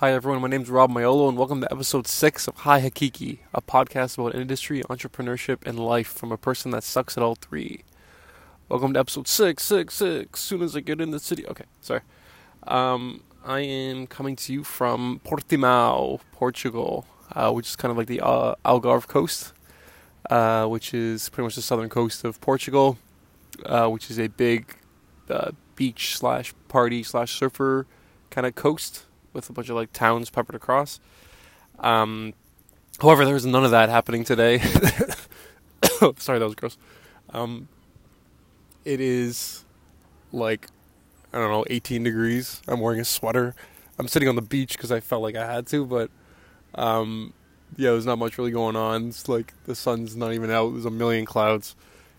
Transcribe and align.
Hi 0.00 0.14
everyone, 0.14 0.40
my 0.40 0.48
name 0.48 0.62
is 0.62 0.70
Rob 0.70 0.90
Maiolo 0.90 1.28
and 1.28 1.36
welcome 1.36 1.60
to 1.60 1.70
episode 1.70 2.06
6 2.06 2.48
of 2.48 2.56
Hi 2.60 2.80
Hakiki, 2.80 3.40
a 3.52 3.60
podcast 3.60 4.16
about 4.16 4.34
industry, 4.34 4.82
entrepreneurship, 4.84 5.58
and 5.66 5.78
life 5.78 6.06
from 6.06 6.32
a 6.32 6.38
person 6.38 6.70
that 6.70 6.84
sucks 6.84 7.18
at 7.18 7.22
all 7.22 7.34
three. 7.34 7.84
Welcome 8.70 8.94
to 8.94 9.00
episode 9.00 9.28
6, 9.28 9.62
6, 9.62 9.92
6, 9.92 10.40
soon 10.40 10.62
as 10.62 10.74
I 10.74 10.80
get 10.80 11.02
in 11.02 11.10
the 11.10 11.18
city. 11.18 11.46
Okay, 11.46 11.66
sorry. 11.82 12.00
Um, 12.66 13.24
I 13.44 13.60
am 13.60 14.06
coming 14.06 14.36
to 14.36 14.54
you 14.54 14.64
from 14.64 15.20
Portimao, 15.22 16.20
Portugal, 16.32 17.04
uh, 17.32 17.52
which 17.52 17.68
is 17.68 17.76
kind 17.76 17.90
of 17.90 17.98
like 17.98 18.06
the 18.06 18.22
uh, 18.22 18.54
Algarve 18.64 19.06
coast, 19.06 19.52
uh, 20.30 20.64
which 20.64 20.94
is 20.94 21.28
pretty 21.28 21.44
much 21.44 21.56
the 21.56 21.60
southern 21.60 21.90
coast 21.90 22.24
of 22.24 22.40
Portugal, 22.40 22.96
uh, 23.66 23.86
which 23.88 24.10
is 24.10 24.18
a 24.18 24.28
big 24.28 24.76
uh, 25.28 25.50
beach 25.76 26.16
slash 26.16 26.54
party 26.68 27.02
slash 27.02 27.38
surfer 27.38 27.86
kind 28.30 28.46
of 28.46 28.54
coast 28.54 29.04
with 29.32 29.48
a 29.48 29.52
bunch 29.52 29.68
of 29.68 29.76
like 29.76 29.92
towns 29.92 30.30
peppered 30.30 30.54
across. 30.56 31.00
Um, 31.78 32.34
however, 33.00 33.24
there 33.24 33.34
was 33.34 33.46
none 33.46 33.64
of 33.64 33.70
that 33.70 33.88
happening 33.88 34.24
today. 34.24 34.58
Sorry, 36.18 36.38
that 36.38 36.44
was 36.44 36.54
gross. 36.54 36.76
Um, 37.30 37.68
it 38.84 39.00
is 39.00 39.64
like 40.32 40.66
I 41.32 41.38
don't 41.38 41.50
know, 41.50 41.64
18 41.70 42.02
degrees. 42.02 42.60
I'm 42.66 42.80
wearing 42.80 43.00
a 43.00 43.04
sweater. 43.04 43.54
I'm 43.98 44.08
sitting 44.08 44.28
on 44.28 44.34
the 44.34 44.42
beach 44.42 44.72
because 44.72 44.90
I 44.90 45.00
felt 45.00 45.22
like 45.22 45.36
I 45.36 45.46
had 45.46 45.66
to, 45.68 45.84
but 45.84 46.10
um, 46.74 47.32
yeah, 47.76 47.90
there's 47.90 48.06
not 48.06 48.18
much 48.18 48.38
really 48.38 48.50
going 48.50 48.76
on. 48.76 49.08
It's 49.08 49.28
like 49.28 49.54
the 49.64 49.74
sun's 49.74 50.16
not 50.16 50.32
even 50.32 50.50
out. 50.50 50.70
There's 50.72 50.86
a 50.86 50.90
million 50.90 51.24
clouds, 51.24 51.76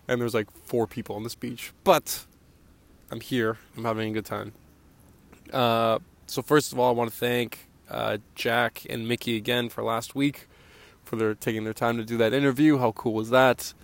and 0.08 0.20
there's 0.20 0.34
like 0.34 0.48
four 0.64 0.86
people 0.86 1.16
on 1.16 1.24
this 1.24 1.34
beach. 1.34 1.72
But 1.84 2.24
I'm 3.10 3.20
here. 3.20 3.58
I'm 3.76 3.84
having 3.84 4.10
a 4.10 4.12
good 4.12 4.24
time. 4.24 4.52
Uh, 5.52 5.98
so 6.32 6.40
first 6.40 6.72
of 6.72 6.78
all, 6.78 6.88
I 6.88 6.92
want 6.92 7.10
to 7.10 7.16
thank 7.16 7.68
uh, 7.90 8.16
Jack 8.34 8.86
and 8.88 9.06
Mickey 9.06 9.36
again 9.36 9.68
for 9.68 9.84
last 9.84 10.14
week 10.14 10.48
for 11.04 11.16
their 11.16 11.34
taking 11.34 11.64
their 11.64 11.74
time 11.74 11.98
to 11.98 12.04
do 12.04 12.16
that 12.16 12.32
interview. 12.32 12.78
How 12.78 12.92
cool 12.92 13.12
was 13.12 13.28
that? 13.28 13.74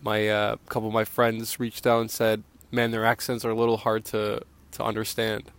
My 0.00 0.28
uh, 0.28 0.56
couple 0.68 0.86
of 0.86 0.94
my 0.94 1.02
friends 1.04 1.58
reached 1.58 1.88
out 1.88 2.00
and 2.00 2.08
said, 2.08 2.44
"Man, 2.70 2.92
their 2.92 3.04
accents 3.04 3.44
are 3.44 3.50
a 3.50 3.56
little 3.56 3.78
hard 3.78 4.04
to 4.06 4.42
to 4.70 4.84
understand." 4.84 5.50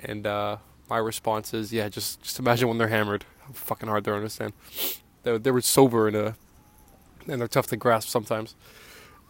And 0.00 0.26
uh, 0.26 0.58
my 0.90 0.98
response 0.98 1.54
is, 1.54 1.72
"Yeah, 1.72 1.88
just 1.88 2.20
just 2.20 2.38
imagine 2.38 2.68
when 2.68 2.76
they're 2.76 2.88
hammered, 2.88 3.24
how 3.46 3.54
fucking 3.54 3.88
hard 3.88 4.04
they're 4.04 4.16
understand. 4.16 4.52
They 5.22 5.38
they 5.38 5.50
were 5.50 5.62
sober 5.62 6.08
and 6.08 6.16
uh 6.16 6.32
and 7.26 7.40
they're 7.40 7.48
tough 7.48 7.68
to 7.68 7.78
grasp 7.78 8.10
sometimes." 8.10 8.54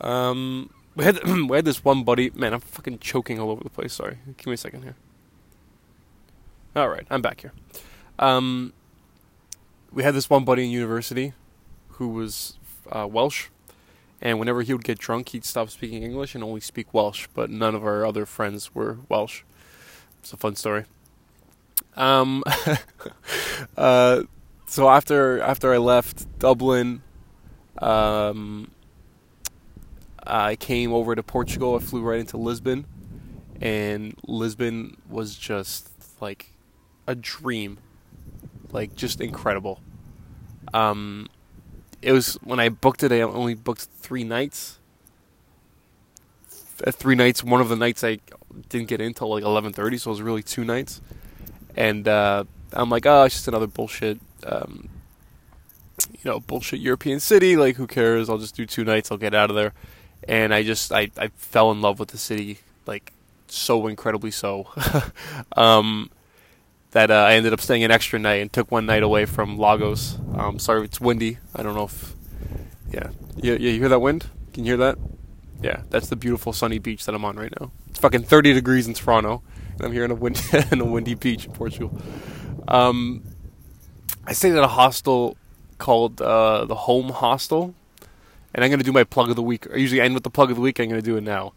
Um, 0.01 0.71
we 0.97 1.05
had 1.05 1.25
we 1.49 1.57
had 1.57 1.65
this 1.65 1.85
one 1.85 2.03
buddy. 2.03 2.31
Man, 2.31 2.55
I'm 2.55 2.61
fucking 2.61 2.99
choking 2.99 3.39
all 3.39 3.53
over 3.53 3.63
the 3.63 3.71
place. 3.71 3.93
Sorry, 3.93 4.19
give 4.37 4.49
me 4.49 4.55
a 4.55 4.57
second 4.57 4.83
here. 4.83 4.97
All 6.77 6.89
right, 6.89 7.07
I'm 7.09 7.23
back 7.23 7.41
here. 7.41 7.53
Um, 8.19 8.73
we 9.93 10.03
had 10.03 10.13
this 10.13 10.29
one 10.29 10.45
buddy 10.45 10.65
in 10.65 10.71
university 10.71 11.33
who 11.91 12.09
was 12.09 12.59
uh, 12.91 13.07
Welsh, 13.09 13.47
and 14.21 14.41
whenever 14.41 14.63
he 14.63 14.73
would 14.73 14.83
get 14.83 14.99
drunk, 14.99 15.29
he'd 15.29 15.45
stop 15.45 15.71
speaking 15.71 16.03
English 16.03 16.35
and 16.35 16.43
only 16.43 16.61
speak 16.61 16.93
Welsh. 16.93 17.29
But 17.33 17.49
none 17.49 17.77
of 17.77 17.85
our 17.85 18.05
other 18.05 18.27
friends 18.27 18.75
were 18.75 18.99
Welsh. 19.09 19.43
It's 20.19 20.33
a 20.33 20.37
fun 20.37 20.57
story. 20.57 20.87
Um, 21.95 22.43
uh, 23.77 24.23
so 24.67 24.89
after 24.89 25.41
after 25.43 25.73
I 25.73 25.79
left 25.79 26.41
Dublin, 26.41 27.03
um, 27.79 28.73
I 30.27 30.57
came 30.57 30.93
over 30.93 31.15
to 31.15 31.23
Portugal. 31.23 31.77
I 31.77 31.79
flew 31.79 32.03
right 32.03 32.19
into 32.19 32.37
Lisbon, 32.37 32.85
and 33.61 34.17
Lisbon 34.27 34.97
was 35.09 35.37
just 35.37 35.93
like 36.21 36.51
a 37.07 37.15
dream, 37.15 37.79
like 38.73 38.95
just 38.95 39.21
incredible. 39.21 39.81
Um, 40.73 41.29
it 42.03 42.13
was 42.13 42.35
when 42.43 42.61
I 42.61 42.69
booked 42.69 43.03
it. 43.03 43.13
I 43.13 43.21
only 43.21 43.55
booked 43.55 43.89
three 44.01 44.25
nights. 44.25 44.79
Th- 46.83 46.95
Three 46.95 47.15
nights. 47.15 47.43
One 47.45 47.61
of 47.61 47.69
the 47.69 47.77
nights 47.77 48.03
I 48.03 48.19
didn't 48.69 48.89
get 48.89 49.01
in 49.01 49.15
till 49.15 49.29
like 49.29 49.45
eleven 49.45 49.73
thirty, 49.73 49.97
so 49.99 50.11
it 50.11 50.13
was 50.13 50.23
really 50.23 50.43
two 50.43 50.65
nights. 50.65 51.01
And 51.77 52.07
uh, 52.07 52.45
I'm 52.73 52.91
like, 52.91 53.07
oh, 53.07 53.25
it's 53.25 53.35
just 53.37 53.49
another 53.49 53.67
bullshit, 53.67 54.21
um, 54.47 54.89
you 56.13 56.21
know, 56.25 56.41
bullshit 56.41 56.81
European 56.81 57.21
city. 57.21 57.57
Like, 57.57 57.77
who 57.77 57.87
cares? 57.87 58.29
I'll 58.29 58.39
just 58.39 58.57
do 58.57 58.67
two 58.67 58.85
nights. 58.85 59.11
I'll 59.11 59.19
get 59.19 59.35
out 59.35 59.51
of 59.51 59.57
there. 59.57 59.73
And 60.29 60.55
I 60.55 60.63
just, 60.63 60.93
I, 60.93 61.11
I 61.19 61.29
fell 61.29 61.71
in 61.71 61.81
love 61.81 61.99
with 61.99 62.09
the 62.09 62.19
city, 62.19 62.59
like 62.87 63.13
so 63.49 63.87
incredibly 63.87 64.31
so. 64.31 64.69
um, 65.57 66.11
that 66.95 67.11
uh, 67.11 67.15
I 67.15 67.35
ended 67.35 67.53
up 67.53 67.61
staying 67.61 67.83
an 67.83 67.91
extra 67.91 68.21
night 68.21 68.37
and 68.37 68.53
took 68.53 68.71
one 68.71 68.87
night 68.87 69.03
away 69.03 69.27
from 69.27 69.59
Lagos. 69.59 70.17
Um, 70.37 70.61
sorry, 70.61 70.85
it's 70.85 71.01
windy. 71.01 71.39
I 71.55 71.65
don't 71.65 71.75
know 71.75 71.85
if, 71.85 72.15
yeah, 72.89 73.11
yeah, 73.37 73.55
yeah. 73.55 73.73
You 73.73 73.81
hear 73.81 73.89
that 73.89 73.99
wind? 73.99 74.27
Can 74.53 74.65
you 74.65 74.71
hear 74.71 74.77
that? 74.79 74.99
Yeah, 75.61 75.83
that's 75.91 76.09
the 76.09 76.15
beautiful 76.15 76.53
sunny 76.53 76.79
beach 76.79 77.05
that 77.07 77.15
I'm 77.15 77.25
on 77.25 77.37
right 77.37 77.53
now. 77.61 77.73
It's 77.89 77.99
fucking 77.99 78.23
30 78.23 78.55
degrees 78.55 78.87
in 78.87 78.95
Toronto, 78.95 79.43
and 79.73 79.83
I'm 79.83 79.93
here 79.93 80.05
in 80.05 80.13
a 80.13 80.15
windy, 80.15 80.41
in 80.71 80.81
a 80.81 80.85
windy 80.85 81.15
beach 81.15 81.47
in 81.47 81.53
Portugal. 81.53 81.99
Um, 82.69 83.25
I 84.25 84.33
stayed 84.33 84.53
at 84.53 84.63
a 84.63 84.69
hostel 84.69 85.37
called 85.79 86.23
uh, 86.23 86.65
the 86.65 86.77
Home 86.77 87.09
Hostel, 87.09 87.75
and 88.55 88.65
I'm 88.65 88.71
gonna 88.71 88.85
do 88.85 88.93
my 88.93 89.05
plug 89.05 89.31
of 89.31 89.37
the 89.37 89.43
week. 89.43 89.67
I 89.73 89.77
usually 89.79 90.01
end 90.01 90.15
with 90.15 90.23
the 90.23 90.31
plug 90.31 90.51
of 90.51 90.57
the 90.57 90.63
week. 90.63 90.79
I'm 90.79 90.89
gonna 90.91 91.03
do 91.03 91.17
it 91.17 91.25
now. 91.25 91.55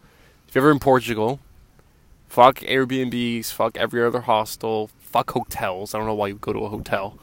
If 0.48 0.56
you're 0.56 0.64
ever 0.64 0.72
in 0.72 0.80
Portugal, 0.80 1.38
fuck 2.28 2.56
Airbnbs, 2.56 3.52
fuck 3.52 3.76
every 3.76 4.02
other 4.02 4.22
hostel, 4.22 4.90
fuck 5.10 5.30
hotels. 5.30 5.94
I 5.94 5.98
don't 5.98 6.06
know 6.06 6.14
why 6.14 6.28
you 6.28 6.34
go 6.34 6.52
to 6.52 6.60
a 6.60 6.68
hotel. 6.68 7.18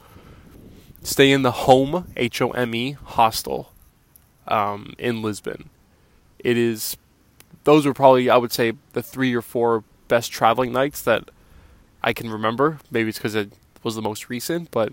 Stay 1.02 1.30
in 1.30 1.42
the 1.42 1.52
Home 1.52 2.12
H 2.16 2.42
O 2.42 2.50
M 2.50 2.74
E 2.74 2.92
hostel 2.92 3.72
um, 4.48 4.94
in 4.98 5.22
Lisbon. 5.22 5.70
It 6.38 6.56
is 6.56 6.96
those 7.64 7.86
were 7.86 7.94
probably 7.94 8.28
I 8.28 8.36
would 8.36 8.52
say 8.52 8.72
the 8.92 9.02
three 9.02 9.34
or 9.34 9.42
four 9.42 9.84
best 10.08 10.32
traveling 10.32 10.72
nights 10.72 11.02
that 11.02 11.30
I 12.02 12.12
can 12.12 12.30
remember. 12.30 12.78
Maybe 12.90 13.08
it's 13.08 13.18
because 13.18 13.34
it 13.34 13.52
was 13.82 13.94
the 13.94 14.02
most 14.02 14.28
recent, 14.28 14.70
but 14.70 14.92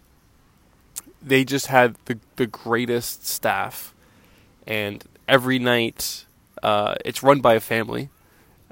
they 1.21 1.43
just 1.43 1.67
had 1.67 1.95
the 2.05 2.19
the 2.35 2.47
greatest 2.47 3.25
staff, 3.25 3.93
and 4.67 5.03
every 5.27 5.57
night 5.57 6.25
uh, 6.61 6.95
it's 7.03 7.23
run 7.23 7.39
by 7.39 7.55
a 7.55 7.59
family. 7.59 8.09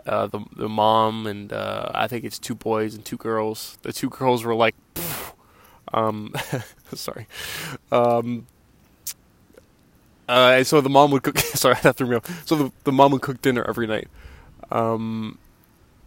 Uh, 0.05 0.27
the 0.27 0.39
the 0.55 0.69
mom 0.69 1.27
and 1.27 1.53
uh, 1.53 1.91
I 1.93 2.07
think 2.07 2.25
it's 2.25 2.39
two 2.39 2.55
boys 2.55 2.95
and 2.95 3.05
two 3.05 3.17
girls. 3.17 3.77
The 3.83 3.93
two 3.93 4.09
girls 4.09 4.43
were 4.43 4.55
like, 4.55 4.75
um, 5.93 6.33
sorry, 6.93 7.27
um, 7.91 8.47
uh, 10.27 10.55
and 10.57 10.67
so 10.67 10.81
the 10.81 10.89
mom 10.89 11.11
would 11.11 11.23
cook. 11.23 11.37
sorry, 11.39 11.75
I 11.75 11.79
have 11.79 11.97
to 11.97 12.05
remember. 12.05 12.27
So 12.45 12.55
the 12.55 12.71
the 12.83 12.91
mom 12.91 13.11
would 13.11 13.21
cook 13.21 13.41
dinner 13.41 13.63
every 13.67 13.85
night, 13.87 14.07
um, 14.71 15.37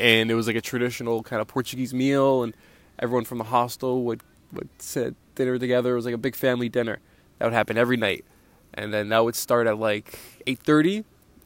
and 0.00 0.30
it 0.30 0.34
was 0.34 0.46
like 0.46 0.56
a 0.56 0.60
traditional 0.60 1.22
kind 1.22 1.40
of 1.40 1.48
Portuguese 1.48 1.94
meal, 1.94 2.42
and 2.42 2.54
everyone 2.98 3.24
from 3.24 3.38
the 3.38 3.44
hostel 3.44 4.02
would 4.04 4.22
would 4.52 4.68
sit 4.78 5.14
dinner 5.34 5.58
together. 5.58 5.92
It 5.92 5.96
was 5.96 6.04
like 6.04 6.14
a 6.14 6.18
big 6.18 6.34
family 6.36 6.68
dinner 6.68 6.98
that 7.38 7.44
would 7.44 7.54
happen 7.54 7.76
every 7.76 7.96
night, 7.96 8.24
and 8.72 8.92
then 8.92 9.08
that 9.10 9.24
would 9.24 9.36
start 9.36 9.66
at 9.66 9.78
like 9.78 10.18
eight 10.46 10.58
thirty, 10.58 11.04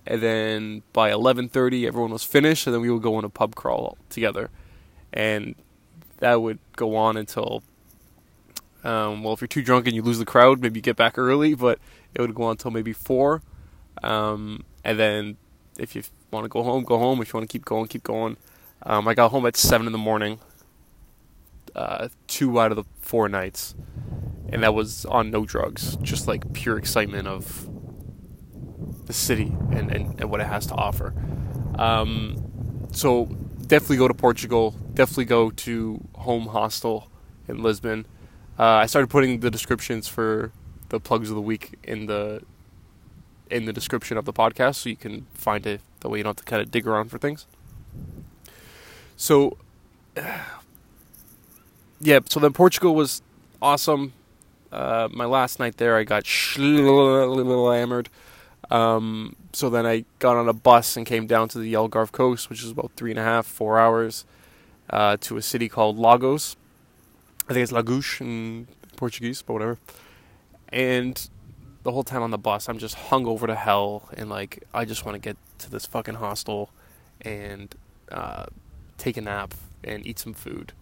and 0.08 0.22
then 0.22 0.82
by 0.94 1.12
eleven 1.12 1.48
thirty 1.48 1.86
everyone 1.86 2.10
was 2.10 2.24
finished, 2.24 2.66
and 2.66 2.74
then 2.74 2.80
we 2.80 2.90
would 2.90 3.02
go 3.02 3.14
on 3.14 3.24
a 3.24 3.28
pub 3.28 3.54
crawl 3.54 3.98
together, 4.08 4.50
and 5.12 5.54
that 6.16 6.42
would 6.42 6.58
go 6.74 6.96
on 6.96 7.16
until. 7.16 7.62
Um, 8.84 9.22
well, 9.22 9.34
if 9.34 9.40
you're 9.40 9.48
too 9.48 9.62
drunk 9.62 9.86
and 9.86 9.94
you 9.94 10.02
lose 10.02 10.18
the 10.18 10.24
crowd, 10.24 10.60
maybe 10.60 10.78
you 10.78 10.82
get 10.82 10.96
back 10.96 11.18
early, 11.18 11.54
but 11.54 11.78
it 12.14 12.20
would 12.20 12.34
go 12.34 12.44
on 12.44 12.52
until 12.52 12.70
maybe 12.70 12.92
four, 12.92 13.42
um, 14.02 14.64
and 14.82 14.98
then 14.98 15.36
if 15.78 15.94
you 15.94 16.02
want 16.30 16.44
to 16.44 16.48
go 16.48 16.62
home, 16.62 16.84
go 16.84 16.96
home. 16.98 17.20
If 17.20 17.32
you 17.32 17.38
want 17.38 17.50
to 17.50 17.52
keep 17.52 17.64
going, 17.64 17.86
keep 17.86 18.02
going. 18.02 18.36
Um, 18.84 19.06
I 19.06 19.14
got 19.14 19.30
home 19.30 19.44
at 19.46 19.56
seven 19.56 19.86
in 19.86 19.92
the 19.92 19.98
morning. 19.98 20.38
Uh, 21.74 22.08
two 22.26 22.58
out 22.58 22.72
of 22.72 22.76
the 22.76 22.84
four 23.00 23.28
nights, 23.28 23.74
and 24.48 24.62
that 24.62 24.74
was 24.74 25.04
on 25.06 25.30
no 25.30 25.44
drugs, 25.44 25.96
just 25.96 26.26
like 26.26 26.52
pure 26.54 26.78
excitement 26.78 27.28
of 27.28 27.68
the 29.08 29.12
city 29.14 29.52
and, 29.72 29.90
and, 29.90 30.20
and 30.20 30.30
what 30.30 30.40
it 30.40 30.46
has 30.46 30.66
to 30.66 30.74
offer. 30.74 31.12
Um, 31.76 32.86
so 32.92 33.24
definitely 33.66 33.96
go 33.96 34.06
to 34.06 34.14
Portugal. 34.14 34.76
Definitely 34.94 35.24
go 35.24 35.50
to 35.50 36.04
Home 36.14 36.46
Hostel 36.46 37.10
in 37.48 37.62
Lisbon. 37.62 38.06
Uh, 38.58 38.64
I 38.64 38.86
started 38.86 39.08
putting 39.08 39.40
the 39.40 39.50
descriptions 39.50 40.06
for 40.06 40.52
the 40.90 41.00
plugs 41.00 41.30
of 41.30 41.36
the 41.36 41.42
week 41.42 41.74
in 41.82 42.06
the 42.06 42.42
in 43.50 43.64
the 43.64 43.72
description 43.72 44.18
of 44.18 44.26
the 44.26 44.32
podcast, 44.32 44.74
so 44.76 44.90
you 44.90 44.96
can 44.96 45.26
find 45.32 45.66
it. 45.66 45.80
That 46.00 46.10
way, 46.10 46.18
you 46.18 46.24
don't 46.24 46.38
have 46.38 46.44
to 46.44 46.50
kind 46.50 46.60
of 46.60 46.70
dig 46.70 46.86
around 46.86 47.08
for 47.08 47.18
things. 47.18 47.46
So, 49.16 49.56
yeah. 51.98 52.20
So 52.26 52.40
then 52.40 52.52
Portugal 52.52 52.94
was 52.94 53.22
awesome. 53.62 54.12
Uh, 54.70 55.08
my 55.10 55.24
last 55.24 55.58
night 55.58 55.78
there, 55.78 55.96
I 55.96 56.04
got 56.04 56.26
sh 56.26 56.58
little 56.58 57.72
hammered. 57.72 58.10
Um, 58.70 59.36
so 59.52 59.70
then 59.70 59.86
I 59.86 60.04
got 60.18 60.36
on 60.36 60.48
a 60.48 60.52
bus 60.52 60.96
and 60.96 61.06
came 61.06 61.26
down 61.26 61.48
to 61.50 61.58
the 61.58 61.72
Algarve 61.74 62.12
coast, 62.12 62.50
which 62.50 62.62
is 62.62 62.70
about 62.70 62.92
three 62.96 63.10
and 63.10 63.18
a 63.18 63.22
half, 63.22 63.46
four 63.46 63.78
hours, 63.78 64.24
uh, 64.90 65.16
to 65.20 65.36
a 65.36 65.42
city 65.42 65.68
called 65.68 65.98
Lagos. 65.98 66.56
I 67.48 67.54
think 67.54 67.62
it's 67.62 67.72
Lagouche 67.72 68.20
in 68.20 68.68
Portuguese, 68.96 69.40
but 69.40 69.54
whatever. 69.54 69.78
And 70.68 71.28
the 71.82 71.92
whole 71.92 72.04
time 72.04 72.22
on 72.22 72.30
the 72.30 72.38
bus, 72.38 72.68
I'm 72.68 72.78
just 72.78 72.94
hung 72.94 73.26
over 73.26 73.46
to 73.46 73.54
hell, 73.54 74.10
and 74.14 74.28
like 74.28 74.64
I 74.74 74.84
just 74.84 75.06
want 75.06 75.14
to 75.14 75.18
get 75.18 75.36
to 75.60 75.70
this 75.70 75.86
fucking 75.86 76.16
hostel 76.16 76.70
and 77.22 77.74
uh, 78.12 78.46
take 78.98 79.16
a 79.16 79.22
nap 79.22 79.54
and 79.82 80.06
eat 80.06 80.18
some 80.18 80.34
food. 80.34 80.74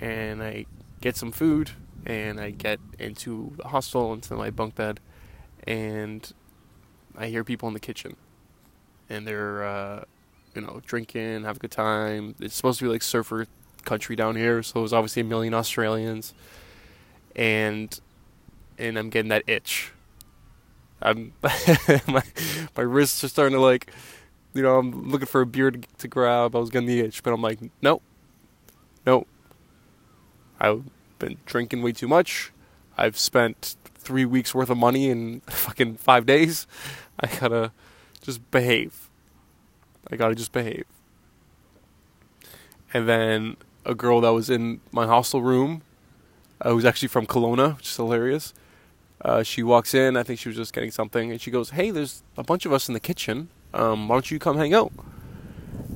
And 0.00 0.42
I 0.42 0.66
get 1.00 1.16
some 1.16 1.32
food, 1.32 1.70
and 2.04 2.38
I 2.38 2.50
get 2.50 2.78
into 3.00 3.54
the 3.56 3.68
hostel, 3.68 4.12
into 4.12 4.34
my 4.34 4.50
bunk 4.50 4.76
bed, 4.76 5.00
and 5.66 6.32
I 7.16 7.26
hear 7.26 7.44
people 7.44 7.68
in 7.68 7.74
the 7.74 7.80
kitchen, 7.80 8.16
and 9.08 9.26
they're 9.26 9.64
uh, 9.64 10.04
you 10.54 10.62
know 10.62 10.80
drinking, 10.84 11.44
have 11.44 11.56
a 11.56 11.60
good 11.60 11.70
time. 11.70 12.34
It's 12.40 12.54
supposed 12.54 12.78
to 12.80 12.84
be 12.86 12.90
like 12.90 13.02
surfer 13.02 13.46
country 13.84 14.16
down 14.16 14.36
here, 14.36 14.62
so 14.62 14.80
there's 14.80 14.92
obviously 14.92 15.22
a 15.22 15.24
million 15.24 15.54
Australians, 15.54 16.34
and 17.34 17.98
and 18.78 18.98
I'm 18.98 19.10
getting 19.10 19.30
that 19.30 19.44
itch. 19.46 19.92
I'm 21.00 21.32
my 21.42 22.22
my 22.76 22.82
wrists 22.82 23.22
are 23.24 23.28
starting 23.28 23.56
to 23.56 23.62
like, 23.62 23.90
you 24.54 24.62
know, 24.62 24.78
I'm 24.78 25.10
looking 25.10 25.26
for 25.26 25.40
a 25.40 25.46
beer 25.46 25.70
to, 25.70 25.80
to 25.98 26.08
grab. 26.08 26.54
I 26.54 26.58
was 26.58 26.70
getting 26.70 26.88
the 26.88 27.00
itch, 27.00 27.22
but 27.22 27.32
I'm 27.32 27.42
like, 27.42 27.58
nope, 27.82 28.02
nope. 29.06 29.26
I've 30.58 30.84
been 31.18 31.38
drinking 31.46 31.82
way 31.82 31.92
too 31.92 32.08
much. 32.08 32.52
I've 32.96 33.18
spent 33.18 33.76
three 33.94 34.24
weeks 34.24 34.54
worth 34.54 34.70
of 34.70 34.78
money 34.78 35.10
in 35.10 35.40
fucking 35.46 35.96
five 35.96 36.26
days. 36.26 36.66
I 37.20 37.28
gotta 37.38 37.72
just 38.22 38.50
behave. 38.50 39.08
I 40.10 40.16
gotta 40.16 40.34
just 40.34 40.52
behave. 40.52 40.84
And 42.92 43.08
then 43.08 43.56
a 43.84 43.94
girl 43.94 44.20
that 44.20 44.30
was 44.30 44.50
in 44.50 44.80
my 44.92 45.06
hostel 45.06 45.42
room, 45.42 45.82
uh, 46.60 46.70
who's 46.70 46.84
actually 46.84 47.08
from 47.08 47.26
Kelowna, 47.26 47.76
which 47.76 47.86
is 47.86 47.96
hilarious. 47.96 48.54
Uh, 49.22 49.42
she 49.42 49.62
walks 49.62 49.94
in. 49.94 50.16
I 50.16 50.22
think 50.22 50.38
she 50.38 50.48
was 50.48 50.56
just 50.56 50.72
getting 50.72 50.90
something, 50.90 51.30
and 51.30 51.40
she 51.40 51.50
goes, 51.50 51.70
"Hey, 51.70 51.90
there's 51.90 52.22
a 52.36 52.42
bunch 52.42 52.66
of 52.66 52.72
us 52.72 52.88
in 52.88 52.94
the 52.94 53.00
kitchen. 53.00 53.48
Um, 53.72 54.08
why 54.08 54.16
don't 54.16 54.30
you 54.30 54.38
come 54.38 54.56
hang 54.56 54.74
out?" 54.74 54.92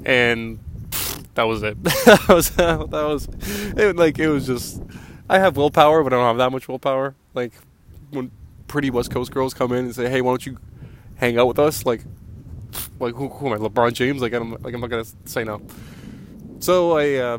And 0.04 0.58
pff, 0.90 1.24
that 1.34 1.44
was 1.44 1.62
it. 1.62 1.82
that 1.84 2.24
was 2.28 2.50
that 2.56 2.88
was 2.90 3.28
it, 3.76 3.96
like 3.96 4.18
it 4.18 4.28
was 4.28 4.46
just. 4.46 4.82
I 5.28 5.38
have 5.38 5.56
willpower, 5.56 6.02
but 6.02 6.12
I 6.12 6.16
don't 6.16 6.26
have 6.26 6.38
that 6.38 6.50
much 6.50 6.66
willpower. 6.66 7.14
Like 7.34 7.52
when 8.10 8.30
pretty 8.66 8.90
West 8.90 9.10
Coast 9.10 9.30
girls 9.30 9.54
come 9.54 9.72
in 9.72 9.84
and 9.84 9.94
say, 9.94 10.08
"Hey, 10.08 10.22
why 10.22 10.32
don't 10.32 10.46
you 10.46 10.58
hang 11.20 11.38
out 11.38 11.46
with 11.46 11.58
us?" 11.58 11.86
Like, 11.86 12.02
like 12.98 13.14
who, 13.14 13.28
who 13.28 13.46
am 13.46 13.52
I, 13.52 13.56
LeBron 13.56 13.92
James? 13.92 14.20
Like 14.20 14.32
I'm 14.32 14.52
like 14.62 14.74
I'm 14.74 14.80
not 14.80 14.90
gonna 14.90 15.04
say 15.24 15.44
no. 15.44 15.62
So 16.58 16.98
I 16.98 17.14
uh, 17.14 17.38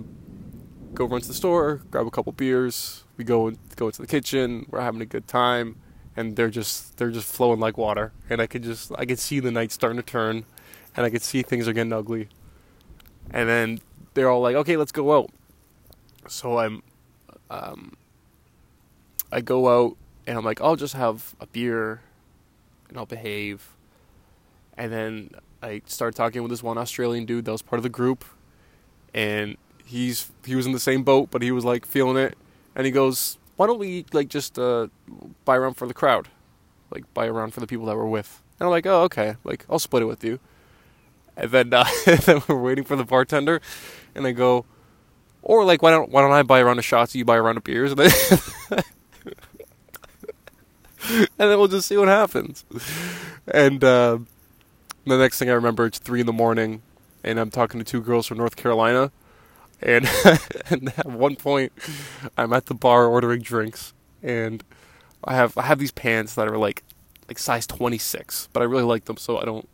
go 0.94 1.06
run 1.06 1.22
to 1.22 1.28
the 1.28 1.34
store, 1.34 1.82
grab 1.92 2.08
a 2.08 2.12
couple 2.12 2.32
beers. 2.32 3.04
We 3.18 3.24
go 3.24 3.52
go 3.76 3.88
into 3.88 4.02
the 4.02 4.08
kitchen. 4.08 4.66
We're 4.70 4.82
having 4.82 5.02
a 5.02 5.06
good 5.06 5.28
time, 5.28 5.76
and 6.16 6.36
they're 6.36 6.50
just 6.50 6.98
they're 6.98 7.12
just 7.12 7.28
flowing 7.28 7.60
like 7.60 7.78
water. 7.78 8.14
And 8.30 8.42
I 8.42 8.48
could 8.48 8.64
just 8.64 8.92
I 8.98 9.06
could 9.06 9.20
see 9.20 9.40
the 9.40 9.52
night 9.52 9.72
starting 9.72 9.98
to 9.98 10.04
turn, 10.04 10.46
and 10.96 11.06
I 11.06 11.10
could 11.10 11.22
see 11.22 11.42
things 11.42 11.68
are 11.68 11.74
getting 11.74 11.94
ugly. 11.94 12.30
And 13.30 13.48
then 13.50 13.82
they're 14.14 14.30
all 14.30 14.42
like, 14.42 14.56
"Okay, 14.56 14.78
let's 14.78 14.92
go 14.92 15.18
out." 15.18 15.32
So 16.28 16.60
I'm, 16.60 16.84
um, 17.50 17.94
I 19.32 19.42
go 19.42 19.68
out 19.70 19.98
and 20.28 20.38
I'm 20.38 20.46
like, 20.46 20.62
I'll 20.62 20.76
just 20.76 20.94
have 20.94 21.36
a 21.40 21.48
beer, 21.48 22.02
and 22.92 23.00
I'll 23.00 23.08
behave. 23.08 23.76
And 24.78 24.92
then 24.92 25.32
I 25.64 25.82
started 25.86 26.16
talking 26.16 26.44
with 26.44 26.52
this 26.52 26.62
one 26.62 26.78
Australian 26.78 27.26
dude 27.26 27.46
that 27.46 27.52
was 27.52 27.62
part 27.62 27.80
of 27.80 27.84
the 27.84 27.90
group, 27.90 28.24
and 29.14 29.58
he's 29.86 30.32
he 30.46 30.56
was 30.56 30.66
in 30.66 30.72
the 30.72 30.80
same 30.80 31.04
boat, 31.04 31.30
but 31.32 31.42
he 31.42 31.52
was 31.52 31.66
like 31.66 31.86
feeling 31.86 32.18
it, 32.18 32.38
and 32.76 32.86
he 32.86 32.92
goes, 32.92 33.38
"Why 33.56 33.68
don't 33.68 33.80
we 33.80 34.06
like 34.14 34.28
just 34.28 34.60
uh, 34.60 34.88
buy 35.46 35.56
around 35.56 35.76
for 35.76 35.88
the 35.88 35.94
crowd, 35.94 36.30
like 36.92 37.12
buy 37.14 37.28
around 37.28 37.54
for 37.54 37.60
the 37.60 37.68
people 37.68 37.86
that 37.88 37.96
we're 37.96 38.06
with?" 38.06 38.42
And 38.60 38.68
I'm 38.68 38.72
like, 38.72 38.86
"Oh, 38.86 39.04
okay, 39.04 39.36
like 39.44 39.66
I'll 39.70 39.80
split 39.80 40.04
it 40.04 40.08
with 40.08 40.24
you." 40.24 40.40
And 41.38 41.52
then 41.52 41.74
uh, 41.74 41.86
then 42.26 42.42
we're 42.48 42.62
waiting 42.62 42.84
for 42.84 42.96
the 42.96 43.06
bartender, 43.06 43.62
and 44.16 44.26
I 44.26 44.32
go, 44.32 44.66
"Or 45.42 45.64
like 45.66 45.82
why 45.82 45.92
don't 45.92 46.10
why 46.12 46.22
don't 46.22 46.32
I 46.32 46.44
buy 46.44 46.60
around 46.60 46.80
of 46.80 46.86
shots, 46.86 47.16
you 47.16 47.26
buy 47.26 47.38
around 47.38 47.58
of 47.58 47.64
beers?" 47.64 47.94
And 47.96 48.00
then, 48.00 48.84
and 51.10 51.28
then 51.38 51.58
we'll 51.58 51.68
just 51.68 51.88
see 51.88 51.98
what 51.98 52.08
happens. 52.08 52.64
And 53.48 53.84
uh, 53.84 54.20
the 55.06 55.18
next 55.18 55.40
thing 55.40 55.50
I 55.50 55.54
remember, 55.54 55.86
it's 55.86 56.00
three 56.00 56.20
in 56.20 56.26
the 56.26 56.34
morning, 56.34 56.82
and 57.24 57.40
I'm 57.40 57.50
talking 57.50 57.80
to 57.80 57.84
two 57.84 58.02
girls 58.02 58.28
from 58.28 58.38
North 58.38 58.56
Carolina, 58.56 59.12
and, 59.82 60.08
and 60.70 60.94
at 60.98 61.08
one 61.08 61.36
point, 61.36 61.72
I'm 62.38 62.54
at 62.54 62.68
the 62.68 62.76
bar 62.76 63.06
ordering 63.06 63.42
drinks, 63.42 63.94
and 64.22 64.64
I 65.24 65.36
have 65.36 65.58
I 65.58 65.64
have 65.64 65.80
these 65.80 65.92
pants 65.92 66.36
that 66.36 66.48
are 66.48 66.58
like 66.58 66.84
like 67.28 67.40
size 67.40 67.66
26, 67.68 68.50
but 68.54 68.62
I 68.62 68.66
really 68.66 68.84
like 68.84 69.06
them, 69.06 69.18
so 69.18 69.38
I 69.38 69.46
don't 69.46 69.68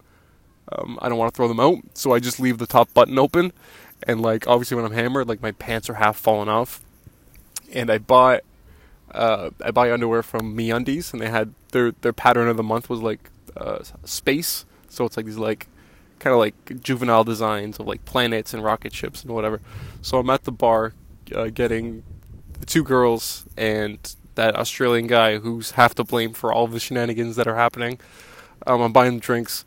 um, 0.71 0.99
I 1.01 1.09
don't 1.09 1.17
want 1.17 1.33
to 1.33 1.35
throw 1.35 1.47
them 1.47 1.59
out, 1.59 1.79
so 1.93 2.13
I 2.13 2.19
just 2.19 2.39
leave 2.39 2.57
the 2.57 2.67
top 2.67 2.93
button 2.93 3.17
open, 3.17 3.51
and 4.03 4.21
like 4.21 4.47
obviously 4.47 4.75
when 4.75 4.85
I'm 4.85 4.93
hammered, 4.93 5.27
like 5.27 5.41
my 5.41 5.51
pants 5.51 5.89
are 5.89 5.95
half 5.95 6.17
falling 6.17 6.49
off, 6.49 6.81
and 7.73 7.89
I 7.89 7.97
bought 7.97 8.41
uh, 9.11 9.51
I 9.63 9.71
buy 9.71 9.91
underwear 9.91 10.23
from 10.23 10.55
MeUndies, 10.55 11.13
and 11.13 11.21
they 11.21 11.29
had 11.29 11.53
their 11.71 11.91
their 12.01 12.13
pattern 12.13 12.47
of 12.47 12.57
the 12.57 12.63
month 12.63 12.89
was 12.89 13.01
like 13.01 13.29
uh, 13.55 13.79
space, 14.03 14.65
so 14.89 15.05
it's 15.05 15.17
like 15.17 15.25
these 15.25 15.37
like 15.37 15.67
kind 16.19 16.33
of 16.33 16.39
like 16.39 16.81
juvenile 16.81 17.23
designs 17.23 17.79
of 17.79 17.87
like 17.87 18.03
planets 18.05 18.53
and 18.53 18.63
rocket 18.63 18.93
ships 18.93 19.23
and 19.23 19.33
whatever. 19.33 19.61
So 20.01 20.17
I'm 20.17 20.29
at 20.29 20.43
the 20.43 20.51
bar 20.51 20.93
uh, 21.33 21.47
getting 21.47 22.03
the 22.59 22.65
two 22.65 22.83
girls 22.83 23.45
and 23.55 24.15
that 24.35 24.55
Australian 24.55 25.07
guy 25.07 25.37
who's 25.39 25.71
half 25.71 25.95
to 25.95 26.03
blame 26.03 26.33
for 26.33 26.53
all 26.53 26.67
the 26.67 26.79
shenanigans 26.79 27.35
that 27.35 27.47
are 27.47 27.55
happening. 27.55 27.99
Um, 28.65 28.81
I'm 28.81 28.93
buying 28.93 29.19
drinks, 29.19 29.65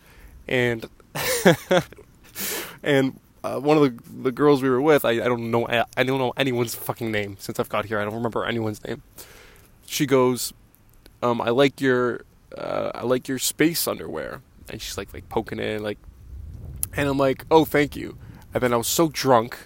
and 0.48 0.86
and 2.82 3.18
uh, 3.42 3.58
one 3.58 3.76
of 3.76 3.82
the 3.82 4.22
the 4.22 4.32
girls 4.32 4.62
we 4.62 4.68
were 4.68 4.80
with, 4.80 5.04
I, 5.04 5.12
I 5.12 5.28
don't 5.28 5.50
know 5.50 5.66
I 5.68 6.02
don't 6.04 6.18
know 6.18 6.32
anyone's 6.36 6.74
fucking 6.74 7.10
name 7.10 7.36
since 7.38 7.58
I've 7.58 7.68
got 7.68 7.86
here. 7.86 7.98
I 8.00 8.04
don't 8.04 8.14
remember 8.14 8.44
anyone's 8.44 8.82
name. 8.84 9.02
She 9.86 10.06
goes, 10.06 10.52
um, 11.22 11.40
I 11.40 11.50
like 11.50 11.80
your 11.80 12.24
uh, 12.56 12.92
I 12.94 13.04
like 13.04 13.28
your 13.28 13.38
space 13.38 13.86
underwear, 13.88 14.42
and 14.68 14.80
she's 14.80 14.96
like 14.98 15.12
like 15.14 15.28
poking 15.28 15.58
it 15.58 15.80
like 15.80 15.98
and 16.96 17.08
I'm 17.08 17.18
like, 17.18 17.44
oh, 17.50 17.64
thank 17.64 17.96
you. 17.96 18.16
And 18.52 18.62
then 18.62 18.72
I 18.72 18.76
was 18.76 18.88
so 18.88 19.08
drunk, 19.08 19.56